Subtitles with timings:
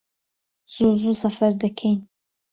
[0.73, 1.97] زوو زوو سەفەر دەکەین